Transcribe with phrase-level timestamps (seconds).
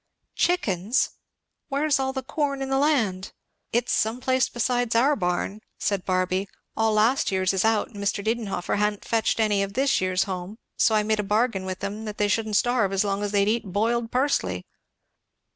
[0.33, 1.11] "Chickens!
[1.69, 3.33] where's all the corn in the land?"
[3.71, 6.47] "It's some place besides in our barn," said Barby.
[6.75, 8.23] "All last year's is out, and Mr.
[8.25, 12.05] Didenhover ha'n't fetched any of this year's home; so I made a bargain with 'em
[12.05, 14.65] they shouldn't starve as long as they'd eat boiled pursley."